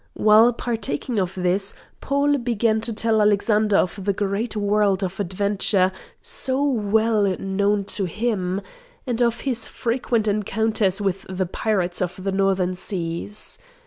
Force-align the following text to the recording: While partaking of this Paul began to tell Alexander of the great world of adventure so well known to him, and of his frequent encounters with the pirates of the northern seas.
While 0.15 0.51
partaking 0.53 1.19
of 1.19 1.35
this 1.35 1.75
Paul 2.01 2.39
began 2.39 2.81
to 2.81 2.91
tell 2.91 3.21
Alexander 3.21 3.77
of 3.77 4.03
the 4.03 4.13
great 4.13 4.55
world 4.55 5.03
of 5.03 5.19
adventure 5.19 5.91
so 6.23 6.63
well 6.65 7.35
known 7.37 7.85
to 7.93 8.05
him, 8.05 8.61
and 9.05 9.21
of 9.21 9.41
his 9.41 9.67
frequent 9.67 10.27
encounters 10.27 11.01
with 11.01 11.27
the 11.29 11.45
pirates 11.45 12.01
of 12.01 12.23
the 12.23 12.31
northern 12.31 12.73
seas. 12.73 13.59